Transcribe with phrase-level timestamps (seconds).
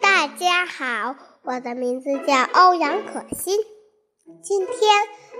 [0.00, 3.58] 大家好，我的名字叫欧阳可欣。
[4.42, 4.76] 今天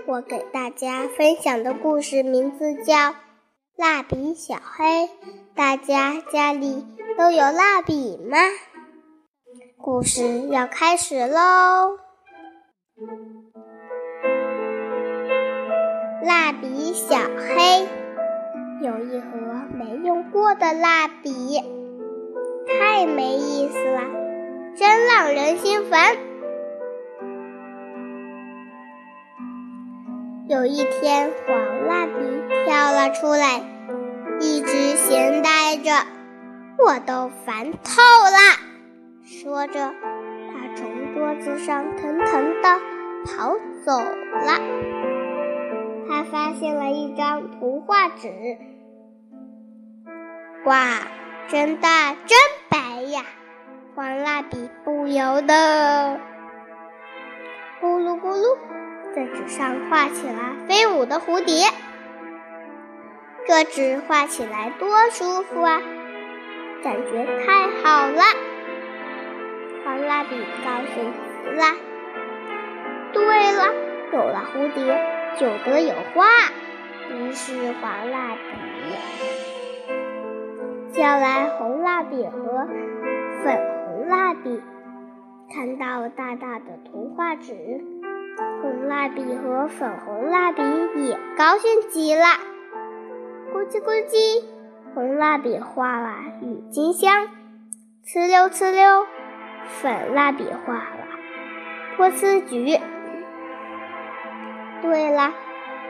[0.06, 2.94] 我给大家分享的故事名字叫
[3.76, 4.84] 《蜡笔小黑》。
[5.54, 6.86] 大家家里
[7.18, 8.38] 都有蜡笔吗？
[9.76, 11.98] 故事要开始喽！
[16.22, 17.88] 蜡笔小黑
[18.82, 19.26] 有一盒
[19.72, 21.58] 没用过的蜡笔，
[22.66, 24.02] 太没意思了，
[24.76, 26.14] 真让人心烦。
[30.46, 32.12] 有一天，黄蜡笔
[32.66, 33.62] 跳了出来，
[34.40, 35.90] 一直闲呆着，
[36.78, 38.60] 我都烦透了。
[39.24, 42.78] 说着，他从桌子上腾腾地
[43.24, 43.56] 跑
[43.86, 45.19] 走了。
[46.10, 48.58] 他发现了一张图画纸，
[50.64, 50.74] 哇，
[51.46, 52.36] 真大真
[52.68, 53.22] 白呀！
[53.94, 56.18] 黄蜡笔不由得
[57.80, 58.58] 咕噜咕噜，
[59.14, 61.68] 在纸上画起了飞舞的蝴蝶。
[63.46, 65.80] 这纸画起来多舒服啊，
[66.82, 68.22] 感觉太好了。
[69.84, 70.30] 黄蜡笔
[70.64, 71.12] 高兴
[71.44, 71.66] 极了。
[73.12, 73.72] 对了，
[74.12, 76.26] 有了蝴蝶就得有花。
[77.12, 78.40] 于是黄蜡笔
[80.92, 82.68] 叫来红蜡笔和
[83.42, 84.62] 粉红蜡笔，
[85.52, 87.54] 看到大大的图画纸，
[88.62, 90.62] 红蜡笔和粉红蜡笔
[91.04, 92.24] 也高兴极了。
[93.52, 94.44] 咕叽咕叽，
[94.94, 97.28] 红蜡笔画了郁金香，
[98.06, 99.06] 呲溜呲溜。
[99.66, 101.08] 粉蜡笔画了
[101.96, 102.78] 波斯菊。
[104.82, 105.32] 对了，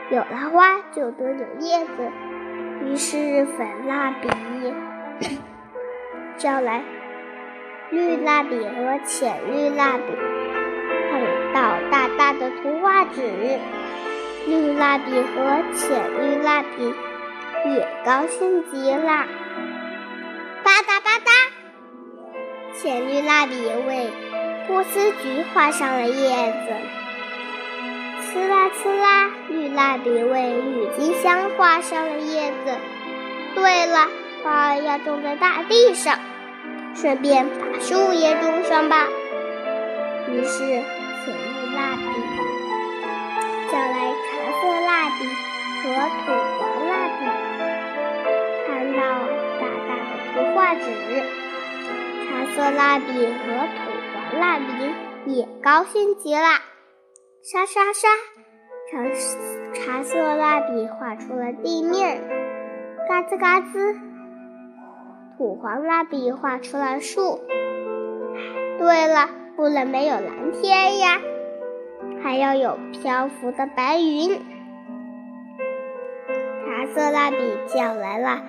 [0.09, 2.11] 有了花就得有叶子。
[2.83, 4.27] 于是粉蜡笔
[6.37, 6.83] 叫来
[7.91, 10.03] 绿蜡笔和浅绿蜡笔，
[11.09, 11.21] 看
[11.53, 13.21] 到大大的图画纸，
[14.47, 16.93] 绿蜡笔和浅绿蜡笔
[17.75, 19.27] 也高兴极了。
[20.63, 21.29] 吧嗒吧嗒。
[22.73, 23.53] 浅绿蜡笔
[23.87, 24.09] 为
[24.67, 26.73] 波斯菊画上了叶子，
[28.33, 32.77] 呲啦呲啦，绿蜡笔为郁金香画上了叶子。
[33.55, 34.07] 对了，
[34.41, 36.17] 花儿要种在大地上，
[36.95, 39.09] 顺便把树也种上吧。
[40.29, 42.03] 于是，请绿蜡笔
[43.69, 44.29] 叫来茶
[44.61, 45.27] 色蜡笔
[45.83, 45.83] 和
[46.23, 47.19] 土黄蜡笔，
[48.65, 49.01] 看到
[49.59, 50.85] 大大的图画纸。
[52.23, 54.71] 茶色蜡笔和土黄蜡笔
[55.25, 56.61] 也高兴极了，
[57.43, 58.07] 沙沙沙，
[58.91, 59.03] 茶
[59.73, 62.21] 茶色蜡笔画出了地面，
[63.09, 63.95] 嘎吱嘎吱，
[65.35, 67.39] 土黄蜡笔画出了树。
[68.77, 71.19] 对了，不能没有蓝天呀，
[72.21, 74.39] 还要有漂浮的白云。
[76.27, 78.39] 茶色蜡笔叫来了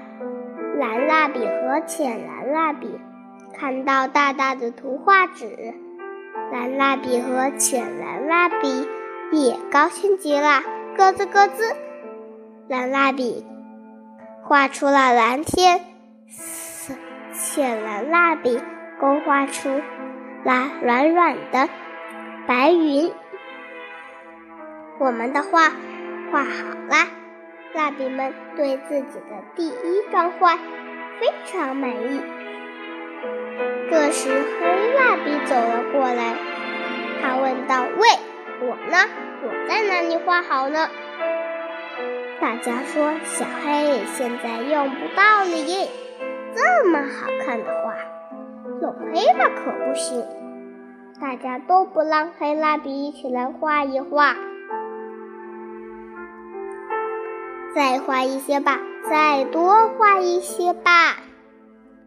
[0.76, 3.00] 蓝蜡笔和浅蓝蜡笔。
[3.54, 5.74] 看到大大的图画纸，
[6.52, 8.86] 蓝蜡笔和浅蓝蜡笔
[9.32, 10.60] 也高兴极了，
[10.98, 11.74] 咯吱咯吱。
[12.68, 13.42] 蓝蜡笔
[14.44, 15.80] 画出了蓝天，
[17.32, 18.60] 浅蓝蜡笔
[19.00, 19.70] 勾画出
[20.44, 21.70] 了软软的
[22.46, 23.10] 白云。
[24.98, 25.70] 我们的画
[26.30, 27.08] 画好啦，
[27.72, 30.56] 蜡笔们对自己的第一张画
[31.18, 32.20] 非常满意。
[33.92, 36.34] 这时，黑蜡笔走了过来，
[37.20, 38.08] 他问道：“喂，
[38.62, 38.96] 我呢？
[39.44, 40.88] 我在哪里画好呢？”
[42.40, 45.90] 大家说：“小黑现在用不到你，
[46.54, 47.94] 这么好看的画，
[48.80, 50.24] 用黑蜡可不行。”
[51.20, 54.34] 大家都不让黑蜡笔一起来画一画，
[57.74, 58.80] 再画一些吧，
[59.10, 61.16] 再多画一些吧。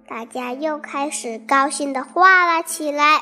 [0.07, 3.21] 大家又开始高兴地画了起来。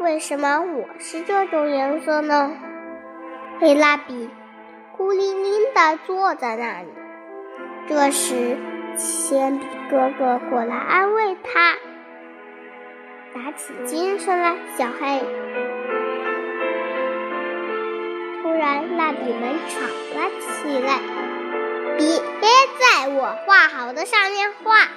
[0.00, 2.50] 为什么我是这种颜色呢？
[3.60, 4.28] 黑蜡笔
[4.96, 6.88] 孤零零地坐在那里。
[7.88, 8.58] 这时，
[8.96, 11.76] 铅笔哥哥过来安慰他，
[13.32, 14.56] 打起精神来。
[14.76, 15.20] 小黑，
[18.42, 20.98] 突然，蜡笔们吵了起来
[21.96, 22.18] ：“别
[22.80, 24.88] 在我画好的上面画！”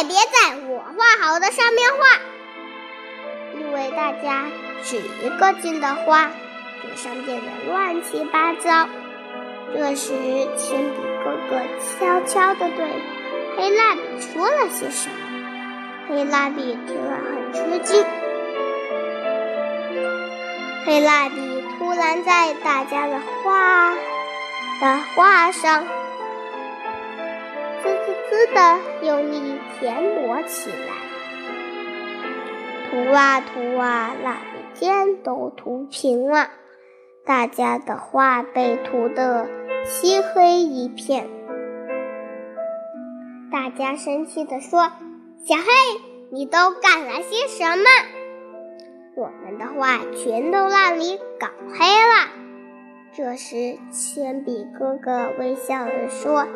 [0.00, 1.98] 也别在我画好的上面画，
[3.60, 4.46] 因为大家
[4.82, 6.30] 只一个劲的画，
[6.80, 8.88] 纸上变得乱七八糟。
[9.74, 10.08] 这时，
[10.56, 11.60] 铅笔哥哥
[11.98, 12.88] 悄悄地对
[13.58, 15.16] 黑蜡笔说了些什么。
[16.08, 18.02] 黑蜡笔听了很吃惊。
[20.86, 23.90] 黑蜡笔突然在大家的画
[24.80, 25.84] 的画上
[28.30, 30.94] 滋的用力填抹起来，
[32.88, 36.48] 涂啊涂啊，蜡笔尖都涂平了，
[37.26, 39.48] 大家的画被涂得
[39.84, 41.28] 漆黑一片。
[43.50, 44.92] 大家生气地说
[45.44, 45.64] ：“小黑，
[46.30, 47.84] 你都干了些什么？”
[49.18, 52.28] 我们的画全都让你搞黑了。
[53.12, 56.46] 这时，铅笔哥哥微笑着说：“，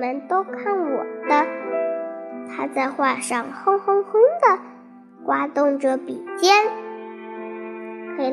[0.00, 1.46] 们都看我的！”
[2.50, 4.58] 他在画上轰轰轰的
[5.24, 6.50] 刮动着笔尖，
[8.16, 8.24] 黑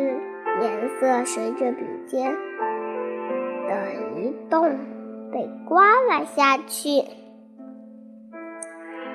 [0.61, 2.33] 颜色随着笔尖
[3.67, 4.79] 的移动
[5.31, 7.03] 被刮了下去。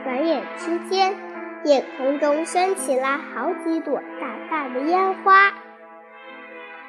[0.05, 1.17] 转眼之间。
[1.65, 5.53] 夜空中升起了好几朵大大的烟花，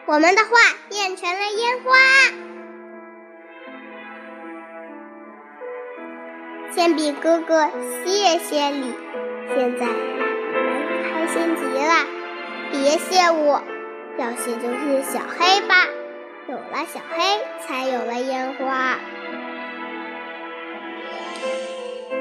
[0.08, 0.50] 我们的画
[0.90, 2.53] 变成了烟花。
[6.76, 7.70] 铅笔哥哥，
[8.04, 8.92] 谢谢你！
[9.54, 11.94] 现在开心极了。
[12.72, 13.62] 别谢我，
[14.18, 15.76] 要谢就是小黑吧。
[16.48, 18.98] 有了小黑，才有了烟花。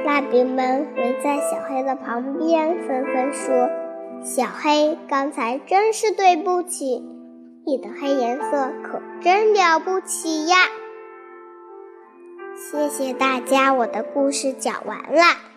[0.05, 3.71] 蜡笔们围在小黑的旁边，纷纷说
[4.23, 7.03] ：“小黑，刚才真是对不起，
[7.65, 10.57] 你的黑颜色可真了不起呀！”
[12.71, 15.52] 谢谢大家，我的故事讲完了。